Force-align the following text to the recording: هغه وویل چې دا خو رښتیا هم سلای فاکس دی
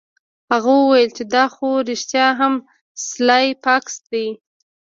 هغه 0.51 0.71
وویل 0.81 1.09
چې 1.17 1.23
دا 1.33 1.45
خو 1.55 1.69
رښتیا 1.89 2.27
هم 2.39 2.53
سلای 3.07 3.47
فاکس 3.63 3.95
دی 4.11 4.27